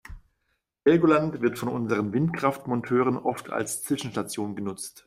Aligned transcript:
Helgoland 0.83 1.41
wird 1.43 1.59
von 1.59 1.69
unseren 1.69 2.11
Windkraftmonteuren 2.11 3.17
oft 3.17 3.51
als 3.51 3.83
Zwischenstation 3.83 4.55
genutzt. 4.55 4.99